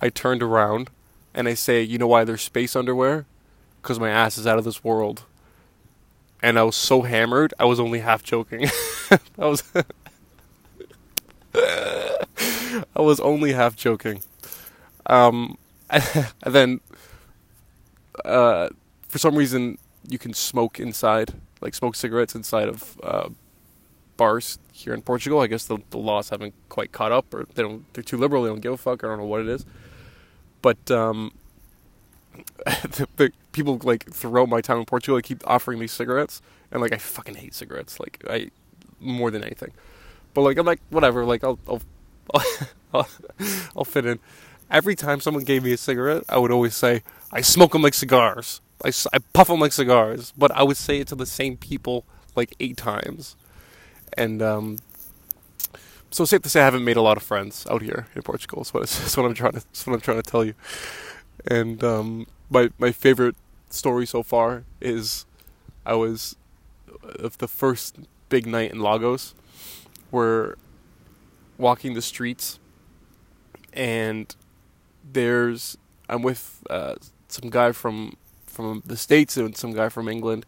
I 0.00 0.08
turned 0.08 0.42
around 0.42 0.90
and 1.34 1.48
I 1.48 1.54
say, 1.54 1.82
you 1.82 1.98
know 1.98 2.08
why 2.08 2.24
there's 2.24 2.42
space 2.42 2.74
underwear? 2.74 3.26
Because 3.80 4.00
my 4.00 4.10
ass 4.10 4.36
is 4.36 4.46
out 4.46 4.58
of 4.58 4.64
this 4.64 4.82
world. 4.82 5.24
And 6.42 6.58
I 6.58 6.64
was 6.64 6.76
so 6.76 7.02
hammered, 7.02 7.54
I 7.58 7.64
was 7.64 7.78
only 7.80 8.00
half 8.00 8.22
joking. 8.22 8.68
I 9.38 9.46
was. 9.46 9.62
I 12.96 13.00
was 13.00 13.20
only 13.20 13.52
half 13.52 13.76
joking. 13.76 14.22
Um, 15.06 15.58
and 15.90 16.32
then, 16.42 16.80
uh, 18.24 18.68
for 19.08 19.18
some 19.18 19.36
reason, 19.36 19.78
you 20.08 20.18
can 20.18 20.34
smoke 20.34 20.80
inside, 20.80 21.34
like 21.60 21.74
smoke 21.74 21.94
cigarettes 21.94 22.34
inside 22.34 22.68
of 22.68 23.00
uh, 23.02 23.28
bars 24.16 24.58
here 24.72 24.94
in 24.94 25.02
Portugal. 25.02 25.40
I 25.40 25.46
guess 25.46 25.66
the, 25.66 25.78
the 25.90 25.98
laws 25.98 26.30
haven't 26.30 26.54
quite 26.68 26.92
caught 26.92 27.12
up, 27.12 27.32
or 27.32 27.46
they 27.54 27.62
don't. 27.62 27.92
They're 27.94 28.04
too 28.04 28.16
liberal. 28.16 28.42
They 28.42 28.48
don't 28.48 28.60
give 28.60 28.72
a 28.72 28.76
fuck. 28.76 29.04
I 29.04 29.08
don't 29.08 29.18
know 29.18 29.24
what 29.24 29.40
it 29.40 29.48
is. 29.48 29.64
But 30.62 30.90
um, 30.90 31.32
the, 32.64 33.08
the 33.16 33.32
people 33.52 33.80
like 33.82 34.10
throughout 34.10 34.48
my 34.48 34.60
time 34.60 34.78
in 34.78 34.84
Portugal, 34.84 35.16
they 35.16 35.22
keep 35.22 35.42
offering 35.46 35.78
me 35.78 35.86
cigarettes, 35.86 36.42
and 36.70 36.80
like 36.80 36.92
I 36.92 36.98
fucking 36.98 37.36
hate 37.36 37.54
cigarettes. 37.54 38.00
Like 38.00 38.24
I 38.28 38.50
more 39.00 39.30
than 39.30 39.42
anything. 39.42 39.72
But 40.34 40.42
like 40.42 40.58
I'm 40.58 40.66
like 40.66 40.80
whatever. 40.90 41.24
Like 41.24 41.44
I'll 41.44 41.58
I'll 41.68 41.82
I'll, 42.94 43.84
fit 43.84 44.06
in. 44.06 44.18
Every 44.70 44.94
time 44.96 45.20
someone 45.20 45.44
gave 45.44 45.62
me 45.62 45.72
a 45.72 45.76
cigarette, 45.76 46.24
I 46.28 46.38
would 46.38 46.50
always 46.50 46.74
say, 46.74 47.02
"I 47.32 47.40
smoke 47.40 47.72
them 47.72 47.82
like 47.82 47.94
cigars. 47.94 48.60
I, 48.84 48.92
I 49.12 49.18
puff 49.32 49.48
them 49.48 49.60
like 49.60 49.72
cigars." 49.72 50.32
But 50.36 50.50
I 50.52 50.62
would 50.62 50.76
say 50.76 51.00
it 51.00 51.08
to 51.08 51.14
the 51.14 51.26
same 51.26 51.56
people 51.56 52.04
like 52.34 52.54
eight 52.60 52.76
times 52.76 53.36
and 54.16 54.42
um, 54.42 54.78
so 56.10 56.24
safe 56.24 56.42
to 56.42 56.48
say 56.48 56.60
I 56.60 56.64
haven't 56.64 56.84
made 56.84 56.96
a 56.96 57.02
lot 57.02 57.16
of 57.16 57.22
friends 57.22 57.66
out 57.70 57.82
here 57.82 58.06
in 58.14 58.22
Portugal. 58.22 58.60
That's 58.60 58.74
what, 58.74 58.82
that's 58.82 59.16
what 59.16 59.26
I'm 59.26 59.34
trying 59.34 59.52
to 59.52 59.62
what 59.84 59.94
I'm 59.94 60.00
trying 60.00 60.22
to 60.22 60.30
tell 60.30 60.44
you. 60.44 60.54
And 61.46 61.82
um, 61.84 62.26
my 62.50 62.70
my 62.78 62.92
favorite 62.92 63.36
story 63.70 64.06
so 64.06 64.22
far 64.22 64.64
is 64.80 65.26
I 65.84 65.94
was 65.94 66.36
of 67.02 67.38
the 67.38 67.48
first 67.48 67.98
big 68.28 68.46
night 68.46 68.72
in 68.72 68.80
Lagos. 68.80 69.34
We're 70.10 70.54
walking 71.58 71.94
the 71.94 72.02
streets, 72.02 72.58
and 73.72 74.34
there's 75.12 75.76
I'm 76.08 76.22
with 76.22 76.62
uh, 76.70 76.96
some 77.28 77.50
guy 77.50 77.72
from 77.72 78.16
from 78.46 78.82
the 78.86 78.96
states 78.96 79.36
and 79.36 79.56
some 79.56 79.72
guy 79.72 79.88
from 79.88 80.08
England, 80.08 80.46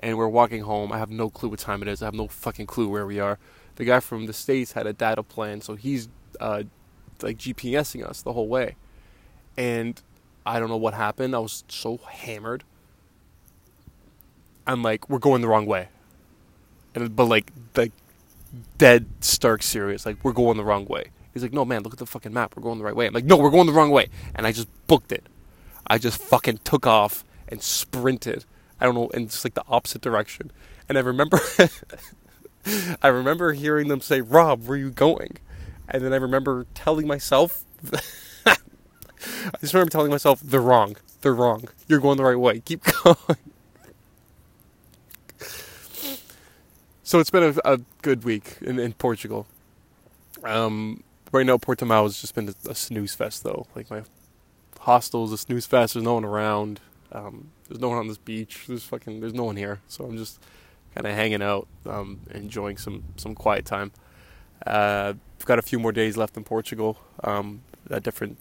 and 0.00 0.16
we're 0.16 0.28
walking 0.28 0.62
home. 0.62 0.92
I 0.92 0.98
have 0.98 1.10
no 1.10 1.30
clue 1.30 1.48
what 1.48 1.58
time 1.58 1.82
it 1.82 1.88
is. 1.88 2.02
I 2.02 2.06
have 2.06 2.14
no 2.14 2.28
fucking 2.28 2.66
clue 2.66 2.88
where 2.88 3.06
we 3.06 3.18
are. 3.18 3.38
The 3.76 3.84
guy 3.84 4.00
from 4.00 4.26
the 4.26 4.32
states 4.32 4.72
had 4.72 4.86
a 4.86 4.92
data 4.92 5.22
plan, 5.22 5.60
so 5.60 5.74
he's 5.74 6.08
uh, 6.40 6.64
like 7.22 7.38
GPSing 7.38 8.04
us 8.04 8.22
the 8.22 8.32
whole 8.32 8.48
way. 8.48 8.76
And 9.56 10.00
I 10.46 10.60
don't 10.60 10.68
know 10.68 10.76
what 10.76 10.94
happened. 10.94 11.34
I 11.34 11.40
was 11.40 11.64
so 11.68 11.98
hammered. 11.98 12.64
I'm 14.66 14.82
like, 14.82 15.08
we're 15.08 15.18
going 15.18 15.40
the 15.40 15.48
wrong 15.48 15.66
way. 15.66 15.88
And 16.94 17.14
but 17.14 17.26
like 17.26 17.50
like 17.76 17.92
dead 18.78 19.06
stark 19.20 19.62
serious, 19.62 20.06
like 20.06 20.16
we're 20.22 20.32
going 20.32 20.56
the 20.56 20.64
wrong 20.64 20.86
way. 20.86 21.10
He's 21.32 21.42
like, 21.42 21.52
no 21.52 21.64
man, 21.64 21.82
look 21.82 21.92
at 21.92 21.98
the 21.98 22.06
fucking 22.06 22.32
map. 22.32 22.56
We're 22.56 22.62
going 22.62 22.78
the 22.78 22.84
right 22.84 22.96
way. 22.96 23.06
I'm 23.06 23.12
like, 23.12 23.24
no, 23.24 23.36
we're 23.36 23.50
going 23.50 23.66
the 23.66 23.72
wrong 23.72 23.90
way. 23.90 24.08
And 24.34 24.46
I 24.46 24.52
just 24.52 24.68
booked 24.86 25.12
it. 25.12 25.26
I 25.86 25.98
just 25.98 26.20
fucking 26.20 26.60
took 26.64 26.86
off 26.86 27.24
and 27.48 27.62
sprinted. 27.62 28.44
I 28.80 28.84
don't 28.84 28.94
know, 28.94 29.08
in 29.08 29.28
just 29.28 29.44
like 29.44 29.54
the 29.54 29.64
opposite 29.68 30.02
direction. 30.02 30.50
And 30.88 30.96
I 30.96 31.00
remember, 31.00 31.40
I 33.02 33.08
remember 33.08 33.52
hearing 33.52 33.88
them 33.88 34.00
say, 34.00 34.20
"Rob, 34.20 34.66
where 34.66 34.76
are 34.76 34.80
you 34.80 34.90
going?" 34.90 35.38
And 35.88 36.04
then 36.04 36.12
I 36.12 36.16
remember 36.16 36.66
telling 36.74 37.06
myself, 37.06 37.64
I 38.46 38.56
just 39.60 39.74
remember 39.74 39.90
telling 39.90 40.10
myself, 40.10 40.40
"They're 40.40 40.60
wrong. 40.60 40.96
They're 41.22 41.34
wrong. 41.34 41.68
You're 41.88 42.00
going 42.00 42.16
the 42.16 42.24
right 42.24 42.38
way. 42.38 42.60
Keep 42.60 42.84
going." 43.04 43.38
So 47.08 47.20
it's 47.20 47.30
been 47.30 47.42
a, 47.64 47.72
a 47.72 47.80
good 48.02 48.22
week 48.22 48.58
in, 48.60 48.78
in 48.78 48.92
Portugal. 48.92 49.46
Um, 50.44 51.02
right 51.32 51.46
now, 51.46 51.56
Portimao 51.56 52.02
has 52.02 52.20
just 52.20 52.34
been 52.34 52.50
a, 52.50 52.70
a 52.70 52.74
snooze 52.74 53.14
fest, 53.14 53.44
though. 53.44 53.66
Like 53.74 53.90
my 53.90 54.02
hostel 54.80 55.24
is 55.24 55.32
a 55.32 55.38
snooze 55.38 55.64
fest. 55.64 55.94
There's 55.94 56.04
no 56.04 56.12
one 56.12 56.26
around. 56.26 56.80
Um, 57.10 57.48
there's 57.66 57.80
no 57.80 57.88
one 57.88 57.96
on 57.96 58.08
this 58.08 58.18
beach. 58.18 58.64
There's 58.68 58.84
fucking. 58.84 59.20
There's 59.20 59.32
no 59.32 59.44
one 59.44 59.56
here. 59.56 59.80
So 59.88 60.04
I'm 60.04 60.18
just 60.18 60.38
kind 60.94 61.06
of 61.06 61.14
hanging 61.14 61.40
out, 61.40 61.66
um, 61.86 62.20
enjoying 62.30 62.76
some 62.76 63.04
some 63.16 63.34
quiet 63.34 63.64
time. 63.64 63.90
Uh, 64.66 65.14
I've 65.40 65.46
got 65.46 65.58
a 65.58 65.62
few 65.62 65.78
more 65.78 65.92
days 65.92 66.18
left 66.18 66.36
in 66.36 66.44
Portugal, 66.44 66.98
um, 67.24 67.62
at 67.90 68.02
different 68.02 68.36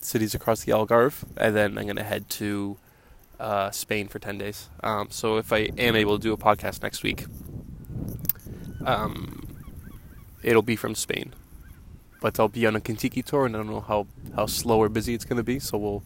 cities 0.00 0.34
across 0.34 0.64
the 0.64 0.72
Algarve, 0.72 1.22
and 1.36 1.54
then 1.54 1.78
I'm 1.78 1.86
gonna 1.86 2.02
head 2.02 2.28
to 2.30 2.78
uh, 3.38 3.70
Spain 3.70 4.08
for 4.08 4.18
ten 4.18 4.38
days. 4.38 4.70
Um, 4.82 5.06
so 5.08 5.36
if 5.36 5.52
I 5.52 5.70
am 5.78 5.94
able 5.94 6.18
to 6.18 6.22
do 6.22 6.32
a 6.32 6.36
podcast 6.36 6.82
next 6.82 7.04
week, 7.04 7.24
um, 8.84 9.56
it'll 10.42 10.62
be 10.62 10.76
from 10.76 10.94
Spain. 10.94 11.34
But 12.20 12.40
I'll 12.40 12.48
be 12.48 12.66
on 12.66 12.74
a 12.74 12.80
Contiki 12.80 13.24
tour, 13.24 13.46
and 13.46 13.54
I 13.54 13.60
don't 13.60 13.70
know 13.70 13.80
how, 13.80 14.06
how 14.34 14.46
slow 14.46 14.78
or 14.82 14.88
busy 14.88 15.14
it's 15.14 15.24
going 15.24 15.36
to 15.36 15.44
be. 15.44 15.58
So 15.58 15.78
we'll 15.78 16.02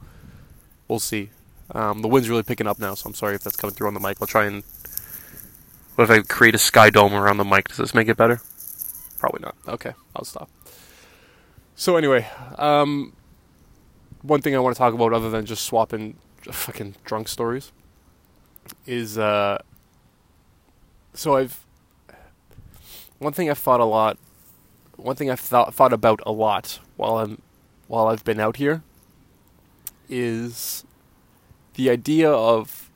we'll 0.88 1.00
see. 1.00 1.30
Um, 1.70 2.02
the 2.02 2.08
wind's 2.08 2.28
really 2.28 2.42
picking 2.42 2.66
up 2.66 2.78
now, 2.78 2.94
so 2.94 3.08
I'm 3.08 3.14
sorry 3.14 3.34
if 3.34 3.42
that's 3.42 3.56
coming 3.56 3.74
through 3.74 3.88
on 3.88 3.94
the 3.94 4.00
mic. 4.00 4.18
I'll 4.20 4.26
try 4.26 4.44
and. 4.44 4.62
What 5.94 6.04
if 6.04 6.10
I 6.10 6.20
create 6.22 6.54
a 6.54 6.58
sky 6.58 6.90
dome 6.90 7.14
around 7.14 7.36
the 7.36 7.44
mic? 7.44 7.68
Does 7.68 7.76
this 7.78 7.94
make 7.94 8.08
it 8.08 8.16
better? 8.16 8.40
Probably 9.18 9.40
not. 9.40 9.54
Okay, 9.68 9.92
I'll 10.16 10.24
stop. 10.24 10.50
So 11.74 11.96
anyway, 11.96 12.26
um, 12.58 13.12
one 14.22 14.40
thing 14.40 14.54
I 14.54 14.58
want 14.58 14.74
to 14.74 14.78
talk 14.78 14.94
about, 14.94 15.12
other 15.12 15.30
than 15.30 15.46
just 15.46 15.64
swapping 15.64 16.16
fucking 16.50 16.96
drunk 17.04 17.28
stories, 17.28 17.72
is 18.86 19.18
uh, 19.18 19.58
so 21.14 21.36
I've 21.36 21.64
one 23.22 23.32
thing 23.32 23.48
I've 23.48 23.58
thought 23.58 23.80
a 23.80 23.84
lot, 23.84 24.18
one 24.96 25.16
thing 25.16 25.30
I've 25.30 25.40
thought 25.40 25.72
thought 25.74 25.92
about 25.92 26.20
a 26.26 26.32
lot 26.32 26.80
while 26.96 27.18
I'm 27.18 27.40
while 27.86 28.08
I've 28.08 28.24
been 28.24 28.40
out 28.40 28.56
here 28.56 28.82
is 30.08 30.84
the 31.74 31.88
idea 31.88 32.30
of 32.30 32.90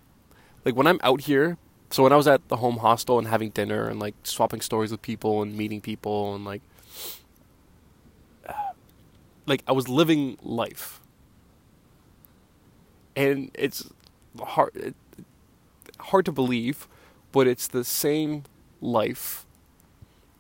like 0.64 0.74
when 0.74 0.86
I'm 0.86 1.00
out 1.02 1.22
here. 1.22 1.56
So 1.90 2.02
when 2.02 2.12
I 2.12 2.16
was 2.16 2.26
at 2.26 2.48
the 2.48 2.56
home 2.56 2.78
hostel 2.78 3.18
and 3.18 3.28
having 3.28 3.50
dinner 3.50 3.88
and 3.88 4.00
like 4.00 4.14
swapping 4.24 4.60
stories 4.60 4.90
with 4.90 5.00
people 5.02 5.40
and 5.40 5.56
meeting 5.56 5.80
people 5.80 6.34
and 6.34 6.44
like 6.44 6.62
like 9.46 9.62
I 9.66 9.72
was 9.72 9.88
living 9.88 10.36
life. 10.42 11.00
And 13.14 13.50
it's 13.54 13.88
hard 14.38 14.76
it, 14.76 14.94
hard 15.98 16.24
to 16.26 16.32
believe, 16.32 16.88
but 17.32 17.46
it's 17.46 17.68
the 17.68 17.84
same 17.84 18.42
life 18.80 19.45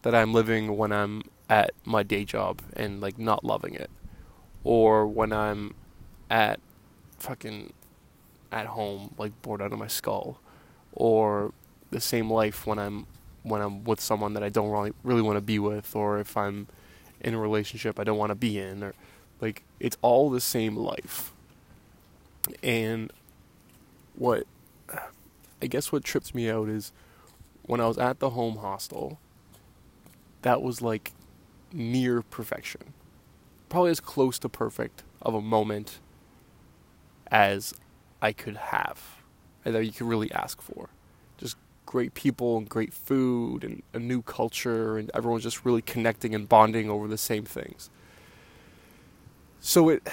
that 0.06 0.14
I'm 0.14 0.32
living 0.32 0.76
when 0.76 0.92
I'm 0.92 1.24
at 1.50 1.72
my 1.84 2.04
day 2.04 2.24
job 2.24 2.62
and 2.74 3.00
like 3.00 3.18
not 3.18 3.42
loving 3.42 3.74
it 3.74 3.90
or 4.62 5.04
when 5.04 5.32
I'm 5.32 5.74
at 6.30 6.60
fucking 7.18 7.72
at 8.52 8.66
home 8.66 9.12
like 9.18 9.32
bored 9.42 9.60
out 9.60 9.72
of 9.72 9.80
my 9.80 9.88
skull 9.88 10.38
or 10.92 11.52
the 11.90 12.00
same 12.00 12.32
life 12.32 12.68
when 12.68 12.78
I'm 12.78 13.08
when 13.42 13.60
I'm 13.60 13.82
with 13.82 14.00
someone 14.00 14.34
that 14.34 14.44
I 14.44 14.48
don't 14.48 14.70
really 14.70 14.92
really 15.02 15.22
want 15.22 15.38
to 15.38 15.40
be 15.40 15.58
with 15.58 15.96
or 15.96 16.20
if 16.20 16.36
I'm 16.36 16.68
in 17.20 17.34
a 17.34 17.38
relationship 17.40 17.98
I 17.98 18.04
don't 18.04 18.16
want 18.16 18.30
to 18.30 18.36
be 18.36 18.60
in 18.60 18.84
or 18.84 18.94
like 19.40 19.64
it's 19.80 19.96
all 20.02 20.30
the 20.30 20.40
same 20.40 20.76
life. 20.76 21.32
And 22.62 23.12
what 24.14 24.46
I 25.60 25.66
guess 25.66 25.90
what 25.90 26.04
trips 26.04 26.32
me 26.32 26.48
out 26.48 26.68
is 26.68 26.92
when 27.64 27.80
I 27.80 27.88
was 27.88 27.98
at 27.98 28.20
the 28.20 28.30
home 28.30 28.58
hostel 28.58 29.18
that 30.42 30.62
was 30.62 30.82
like 30.82 31.12
near 31.72 32.22
perfection. 32.22 32.94
Probably 33.68 33.90
as 33.90 34.00
close 34.00 34.38
to 34.40 34.48
perfect 34.48 35.02
of 35.22 35.34
a 35.34 35.40
moment 35.40 35.98
as 37.30 37.74
I 38.22 38.32
could 38.32 38.56
have 38.56 39.22
and 39.64 39.74
that 39.74 39.84
you 39.84 39.92
could 39.92 40.06
really 40.06 40.30
ask 40.32 40.62
for. 40.62 40.88
Just 41.38 41.56
great 41.84 42.14
people 42.14 42.56
and 42.56 42.68
great 42.68 42.92
food 42.92 43.64
and 43.64 43.82
a 43.92 43.98
new 43.98 44.22
culture 44.22 44.96
and 44.96 45.10
everyone's 45.14 45.42
just 45.42 45.64
really 45.64 45.82
connecting 45.82 46.34
and 46.34 46.48
bonding 46.48 46.88
over 46.88 47.08
the 47.08 47.18
same 47.18 47.44
things. 47.44 47.90
So 49.60 49.88
it 49.88 50.06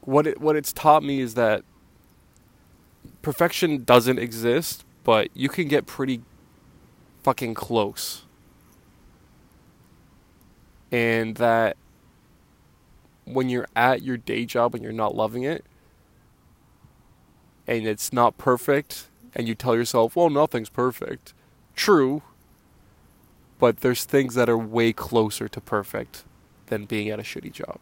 what 0.00 0.26
it 0.26 0.40
what 0.40 0.56
it's 0.56 0.72
taught 0.72 1.02
me 1.02 1.20
is 1.20 1.34
that 1.34 1.64
perfection 3.22 3.84
doesn't 3.84 4.18
exist, 4.18 4.84
but 5.02 5.28
you 5.34 5.48
can 5.48 5.68
get 5.68 5.86
pretty 5.86 6.22
fucking 7.22 7.54
close 7.54 8.23
and 10.94 11.34
that 11.38 11.76
when 13.24 13.48
you're 13.48 13.66
at 13.74 14.02
your 14.02 14.16
day 14.16 14.44
job 14.44 14.76
and 14.76 14.84
you're 14.84 14.92
not 14.92 15.16
loving 15.16 15.42
it 15.42 15.64
and 17.66 17.84
it's 17.84 18.12
not 18.12 18.38
perfect 18.38 19.08
and 19.34 19.48
you 19.48 19.56
tell 19.56 19.74
yourself, 19.74 20.14
well, 20.14 20.30
nothing's 20.30 20.68
perfect. 20.68 21.34
True, 21.74 22.22
but 23.58 23.80
there's 23.80 24.04
things 24.04 24.36
that 24.36 24.48
are 24.48 24.56
way 24.56 24.92
closer 24.92 25.48
to 25.48 25.60
perfect 25.60 26.22
than 26.66 26.84
being 26.84 27.08
at 27.08 27.18
a 27.18 27.24
shitty 27.24 27.50
job. 27.50 27.80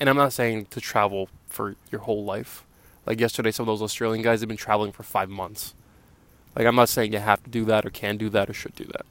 And 0.00 0.08
I'm 0.08 0.16
not 0.16 0.32
saying 0.32 0.68
to 0.70 0.80
travel 0.80 1.28
for 1.46 1.76
your 1.90 2.00
whole 2.00 2.24
life. 2.24 2.64
Like 3.04 3.20
yesterday, 3.20 3.50
some 3.50 3.64
of 3.64 3.66
those 3.66 3.82
Australian 3.82 4.22
guys 4.22 4.40
have 4.40 4.48
been 4.48 4.56
traveling 4.56 4.92
for 4.92 5.02
five 5.02 5.28
months. 5.28 5.74
Like, 6.56 6.66
I'm 6.66 6.76
not 6.76 6.88
saying 6.88 7.12
you 7.12 7.18
have 7.18 7.42
to 7.44 7.50
do 7.50 7.66
that 7.66 7.84
or 7.84 7.90
can 7.90 8.16
do 8.16 8.30
that 8.30 8.48
or 8.48 8.54
should 8.54 8.74
do 8.74 8.84
that. 8.84 9.04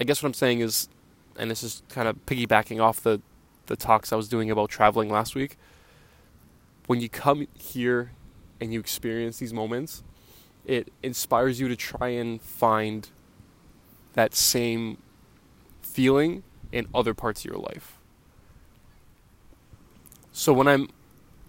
I 0.00 0.04
guess 0.04 0.22
what 0.22 0.28
I'm 0.28 0.34
saying 0.34 0.60
is, 0.60 0.88
and 1.38 1.50
this 1.50 1.62
is 1.62 1.82
kind 1.88 2.08
of 2.08 2.24
piggybacking 2.26 2.80
off 2.80 3.02
the, 3.02 3.20
the 3.66 3.76
talks 3.76 4.12
I 4.12 4.16
was 4.16 4.28
doing 4.28 4.50
about 4.50 4.70
traveling 4.70 5.08
last 5.08 5.34
week. 5.34 5.56
When 6.86 7.00
you 7.00 7.08
come 7.08 7.46
here 7.58 8.12
and 8.60 8.72
you 8.72 8.80
experience 8.80 9.38
these 9.38 9.52
moments, 9.52 10.02
it 10.64 10.92
inspires 11.02 11.60
you 11.60 11.68
to 11.68 11.76
try 11.76 12.08
and 12.08 12.40
find 12.40 13.08
that 14.12 14.34
same 14.34 14.98
feeling 15.82 16.42
in 16.72 16.86
other 16.94 17.14
parts 17.14 17.40
of 17.40 17.50
your 17.50 17.58
life. 17.58 17.96
So 20.32 20.52
when 20.52 20.68
I'm 20.68 20.90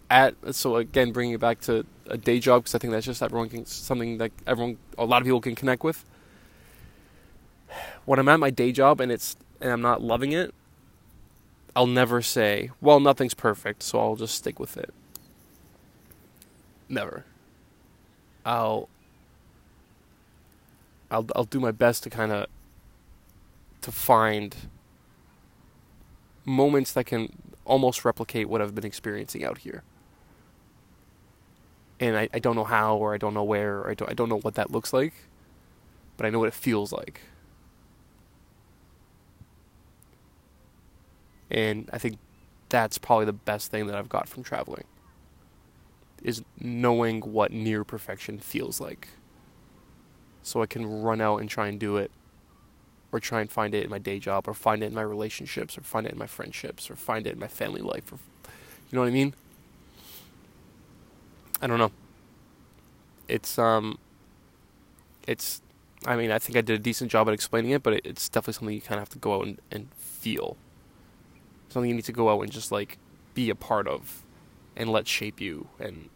at, 0.09 0.35
so 0.55 0.77
again, 0.77 1.11
bringing 1.11 1.35
it 1.35 1.41
back 1.41 1.59
to 1.61 1.85
a 2.05 2.17
day 2.17 2.39
job 2.39 2.63
because 2.63 2.75
I 2.75 2.77
think 2.77 2.91
that's 2.91 3.05
just 3.05 3.21
everyone 3.21 3.49
can 3.49 3.65
something 3.65 4.17
that 4.19 4.31
everyone, 4.45 4.77
a 4.97 5.03
lot 5.03 5.21
of 5.21 5.25
people 5.25 5.41
can 5.41 5.55
connect 5.55 5.83
with 5.83 6.05
when 8.05 8.19
I'm 8.19 8.29
at 8.29 8.39
my 8.39 8.49
day 8.49 8.71
job 8.71 9.01
and 9.01 9.11
it's 9.11 9.35
and 9.61 9.71
I'm 9.71 9.81
not 9.81 10.01
loving 10.01 10.31
it, 10.31 10.53
I'll 11.75 11.87
never 11.87 12.21
say, 12.21 12.71
"Well, 12.81 12.99
nothing's 12.99 13.33
perfect, 13.33 13.83
so 13.83 13.99
I'll 13.99 14.15
just 14.15 14.35
stick 14.35 14.59
with 14.59 14.77
it." 14.77 14.93
Never. 16.89 17.25
I'll 18.45 18.89
I'll 21.11 21.25
I'll 21.35 21.43
do 21.43 21.59
my 21.59 21.71
best 21.71 22.03
to 22.03 22.09
kind 22.09 22.31
of 22.31 22.47
to 23.81 23.91
find 23.91 24.55
moments 26.45 26.93
that 26.93 27.05
can 27.05 27.33
almost 27.65 28.05
replicate 28.05 28.47
what 28.49 28.61
I've 28.61 28.73
been 28.73 28.85
experiencing 28.85 29.43
out 29.43 29.59
here. 29.59 29.83
And 31.99 32.15
I, 32.15 32.29
I 32.33 32.39
don't 32.39 32.55
know 32.55 32.63
how 32.63 32.95
or 32.95 33.13
I 33.13 33.17
don't 33.17 33.33
know 33.33 33.43
where 33.43 33.79
or 33.79 33.89
I 33.89 33.93
don't 33.93 34.09
I 34.09 34.13
don't 34.13 34.29
know 34.29 34.39
what 34.39 34.55
that 34.55 34.71
looks 34.71 34.93
like, 34.93 35.13
but 36.15 36.25
I 36.25 36.29
know 36.29 36.39
what 36.39 36.47
it 36.47 36.53
feels 36.53 36.91
like. 36.91 37.21
And 41.49 41.89
I 41.93 41.97
think 41.97 42.17
that's 42.69 42.97
probably 42.97 43.25
the 43.25 43.33
best 43.33 43.71
thing 43.71 43.87
that 43.87 43.95
I've 43.95 44.09
got 44.09 44.27
from 44.27 44.43
traveling 44.43 44.83
is 46.23 46.43
knowing 46.59 47.21
what 47.21 47.51
near 47.51 47.83
perfection 47.83 48.39
feels 48.39 48.81
like. 48.81 49.07
So 50.43 50.61
I 50.61 50.65
can 50.65 51.01
run 51.01 51.21
out 51.21 51.37
and 51.37 51.49
try 51.49 51.67
and 51.67 51.79
do 51.79 51.97
it 51.97 52.11
or 53.11 53.19
try 53.19 53.41
and 53.41 53.49
find 53.49 53.73
it 53.73 53.83
in 53.83 53.89
my 53.89 53.99
day 53.99 54.19
job 54.19 54.47
or 54.47 54.53
find 54.53 54.83
it 54.83 54.87
in 54.87 54.93
my 54.93 55.01
relationships 55.01 55.77
or 55.77 55.81
find 55.81 56.05
it 56.05 56.13
in 56.13 56.17
my 56.17 56.27
friendships 56.27 56.89
or 56.89 56.95
find 56.95 57.27
it 57.27 57.33
in 57.33 57.39
my 57.39 57.47
family 57.47 57.81
life 57.81 58.11
or 58.11 58.17
you 58.89 58.95
know 58.95 59.01
what 59.01 59.07
I 59.07 59.11
mean? 59.11 59.33
I 61.61 61.67
don't 61.67 61.79
know. 61.79 61.91
It's 63.27 63.57
um 63.57 63.97
it's 65.27 65.61
I 66.05 66.15
mean, 66.15 66.31
I 66.31 66.39
think 66.39 66.57
I 66.57 66.61
did 66.61 66.79
a 66.79 66.83
decent 66.83 67.11
job 67.11 67.27
at 67.27 67.33
explaining 67.33 67.71
it, 67.71 67.83
but 67.83 67.93
it, 67.93 68.05
it's 68.05 68.29
definitely 68.29 68.53
something 68.53 68.75
you 68.75 68.81
kind 68.81 68.99
of 68.99 69.01
have 69.01 69.09
to 69.09 69.19
go 69.19 69.35
out 69.35 69.45
and, 69.45 69.61
and 69.71 69.89
feel. 69.95 70.55
Something 71.77 71.89
you 71.91 71.95
need 71.95 72.05
to 72.05 72.11
go 72.11 72.31
out 72.31 72.41
and 72.41 72.51
just 72.51 72.71
like 72.71 72.97
be 73.35 73.51
a 73.51 73.55
part 73.55 73.87
of 73.87 74.23
and 74.75 74.89
let 74.89 75.07
shape 75.07 75.39
you 75.39 75.67
and 75.79 76.09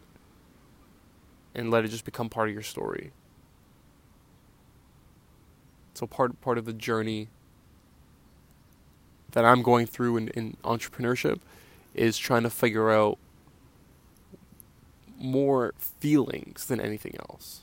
and 1.54 1.70
let 1.70 1.84
it 1.84 1.88
just 1.92 2.04
become 2.04 2.28
part 2.28 2.48
of 2.48 2.52
your 2.52 2.64
story. 2.64 3.12
So 5.94 6.08
part 6.08 6.40
part 6.40 6.58
of 6.58 6.64
the 6.64 6.72
journey 6.72 7.28
that 9.30 9.44
I'm 9.44 9.62
going 9.62 9.86
through 9.86 10.16
in, 10.16 10.28
in 10.30 10.56
entrepreneurship 10.64 11.38
is 11.94 12.18
trying 12.18 12.42
to 12.42 12.50
figure 12.50 12.90
out 12.90 13.16
more 15.16 15.74
feelings 15.78 16.66
than 16.66 16.80
anything 16.80 17.14
else. 17.30 17.60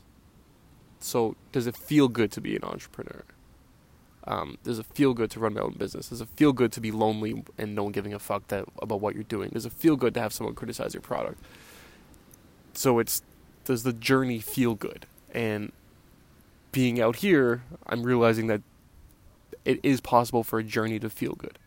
So, 1.01 1.36
does 1.51 1.68
it 1.68 1.75
feel 1.75 2.08
good 2.08 2.32
to 2.32 2.39
be 2.39 2.56
an 2.56 2.63
entrepreneur? 2.63 3.25
Um, 4.29 4.59
does 4.63 4.77
it 4.77 4.86
feel 4.93 5.15
good 5.15 5.31
to 5.31 5.39
run 5.39 5.55
my 5.55 5.62
own 5.62 5.74
business? 5.74 6.09
Does 6.09 6.21
it 6.21 6.27
feel 6.36 6.53
good 6.53 6.71
to 6.74 6.79
be 6.79 6.91
lonely 6.91 7.43
and 7.57 7.74
no 7.74 7.83
one 7.83 7.91
giving 7.91 8.13
a 8.13 8.19
fuck 8.19 8.48
that 8.50 8.65
about 8.79 9.01
what 9.01 9.15
you're 9.15 9.24
doing? 9.24 9.50
Does 9.50 9.65
it 9.65 9.74
feel 9.74 9.95
good 9.95 10.13
to 10.13 10.21
have 10.21 10.31
someone 10.31 10.53
criticize 10.53 10.93
your 10.93 11.01
product? 11.01 11.41
So 12.74 13.00
it's 13.00 13.24
does 13.65 13.81
the 13.81 13.91
journey 13.91 14.39
feel 14.39 14.75
good? 14.75 15.07
And 15.33 15.71
being 16.71 17.01
out 17.01 17.17
here, 17.17 17.63
I'm 17.88 18.03
realizing 18.03 18.45
that 18.48 18.62
it 19.65 19.79
is 19.81 20.00
possible 20.00 20.43
for 20.43 20.59
a 20.59 20.63
journey 20.63 21.00
to 21.00 21.09
feel 21.09 21.33
good. 21.33 21.57